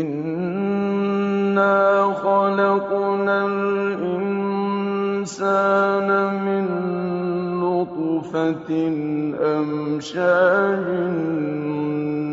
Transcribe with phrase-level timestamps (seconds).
[0.00, 1.78] إِنَّا
[2.12, 4.48] خَلَقْنَا الْإِنسَانَ
[6.44, 6.66] مِن
[7.62, 8.70] نُّطْفَةٍ
[9.56, 10.86] أَمْشَاجٍ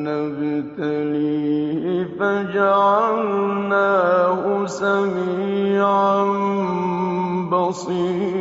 [0.08, 1.84] نَّبْتَلِيهِ
[2.20, 3.56] فَجَعَلْنَاهُ
[4.66, 6.24] سَمِيعًا
[7.52, 8.35] بَصِيرًا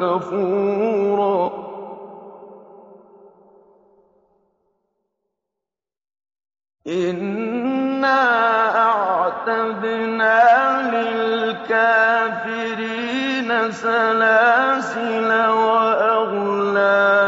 [0.00, 1.44] كَفُورًا.
[6.86, 8.20] إِنَّا
[8.88, 10.40] أَعْتَدْنَا
[10.92, 11.90] لِلْكَافِرِينَ
[13.72, 17.23] سَلَاسِلَ وَأَغْلَالًا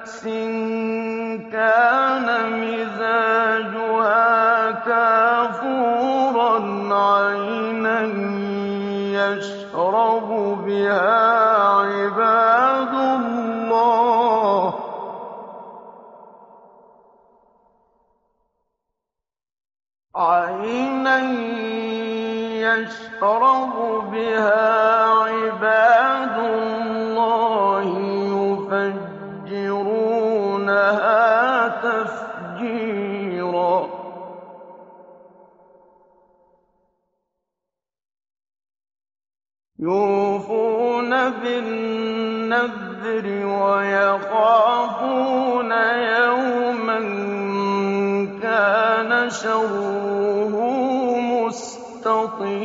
[0.00, 0.24] كَأْسٍ
[1.52, 2.26] كَانَ
[2.60, 4.24] مِزَاجُهَا
[4.88, 6.58] كَافُورًا
[6.94, 8.00] عَيْنًا
[9.20, 10.28] يَشْرَبُ
[10.64, 11.20] بِهَا
[11.84, 14.74] عِبَادُ اللَّهِ.
[22.64, 23.74] يَشْرَبُ
[24.12, 24.64] بِهَا
[25.28, 26.09] عِبَادُ
[39.82, 41.10] يُوفُونَ
[41.40, 43.26] بِالنَّذْرِ
[43.64, 44.52] وَيَخَافُونَ
[46.20, 46.98] يَوْمًا
[48.42, 50.54] كَانَ شَرُّهُ
[51.40, 52.60] مُسْتَطِيرًا.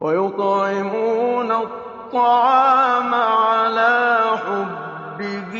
[0.00, 5.54] وَيُطْعِمُونَ الطَّعَامَ عَلَىٰ حُبِّهِ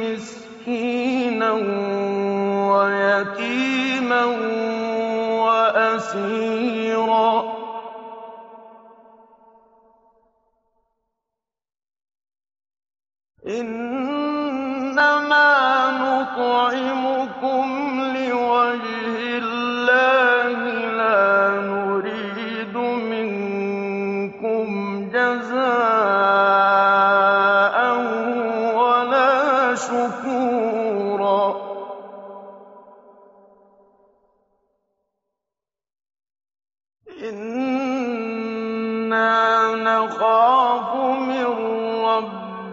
[0.00, 1.52] مِسْكِينًا
[2.72, 3.67] وَيَتِيمًا
[6.07, 6.86] وَأَسِيرًا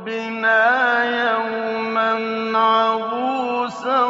[0.06, 2.14] رَّبِّنَا يَوْمًا
[2.60, 4.06] عَبُوسًا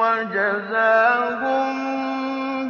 [0.00, 1.66] وَجَزَاهُم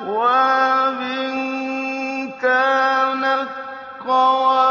[0.01, 1.01] وَأَكْوَابٍ
[2.41, 3.49] كَانَتْ
[4.07, 4.70] قَوَارِيرَ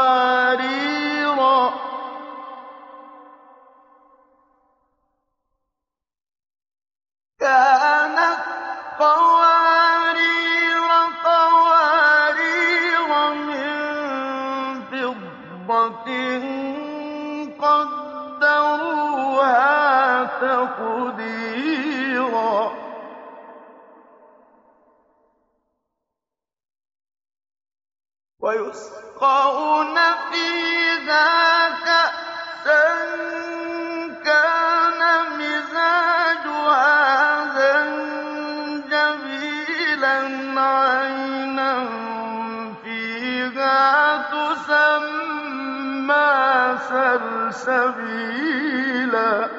[47.51, 49.51] سَلْسَبِيلًا ۖ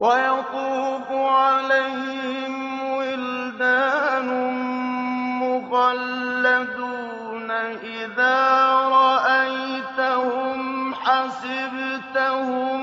[0.00, 4.28] وَيَطُوفُ عَلَيْهِمْ وِلْدَانٌ
[5.42, 8.38] مُّخَلَّدُونَ إِذَا
[8.98, 12.82] رَأَيْتَهُمْ حَسِبْتَهُمْ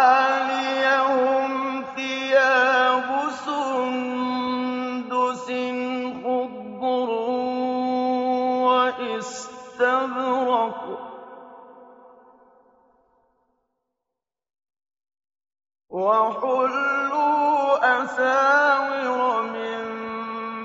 [17.91, 19.79] أَسَاوِرَ مِن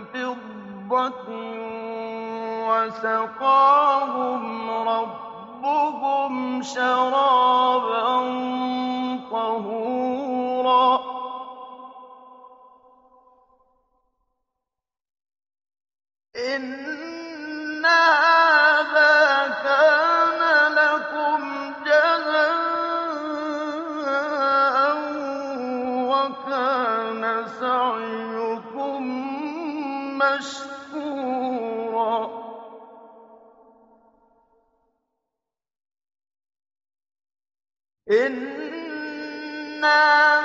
[0.04, 1.28] فِضَّةٍ
[2.68, 8.08] وَسَقَاهُمْ رَبُّهُمْ شَرَابًا
[9.30, 11.00] طَهُورًا.
[16.36, 17.05] إِنَّ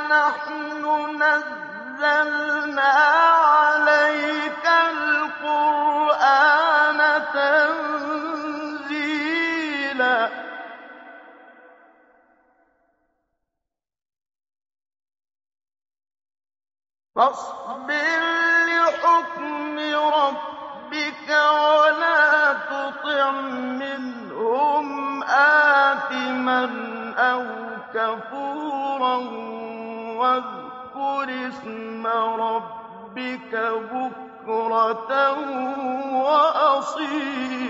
[0.07, 0.83] نَحْنُ
[1.23, 2.93] نَزَّلْنَا
[3.53, 6.19] عَلَيْكَ الْقُرْآنَ
[7.33, 8.11] تَنزِيلًا.
[35.09, 37.61] بُكْرَةً وَأَصِيلًا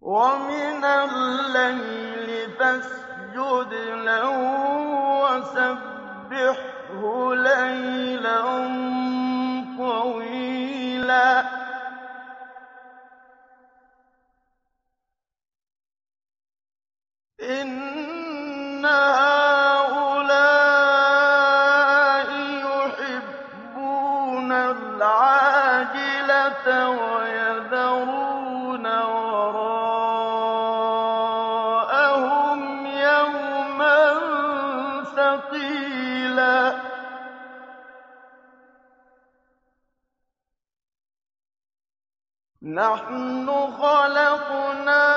[0.00, 3.72] وَمِنَ اللَّيْلِ فَاسْجُدْ
[4.08, 4.30] لَهُ
[5.22, 7.00] وَسَبِّحْهُ
[7.34, 8.42] لَيْلًا
[9.78, 11.44] طَوِيلًا
[17.40, 18.84] إِنَّ
[42.62, 43.46] نَحْنُ
[43.82, 45.10] خَلَقْنَاهُمْ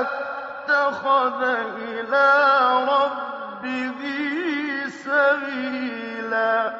[0.00, 1.42] اتَّخَذَ
[1.82, 2.38] إِلَىٰ
[4.88, 6.74] سَبِيلًا.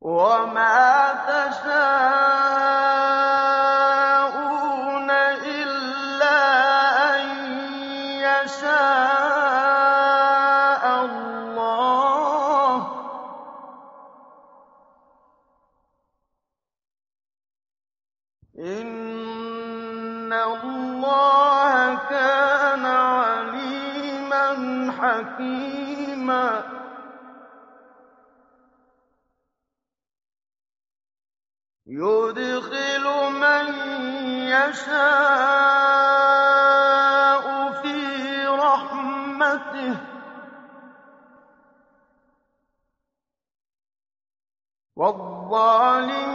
[0.00, 2.17] وَمَا تَشَاءُونَ
[18.58, 24.46] إِنَّ اللَّهَ كَانَ عَلِيمًا
[24.98, 26.62] حَكِيمًا
[31.86, 33.66] يُدْخِلُ مَن
[34.50, 34.98] يَشَاءُ
[37.82, 39.98] فِي رَحْمَتِهِ ۚ
[44.96, 46.27] وَالظَّالِمِينَ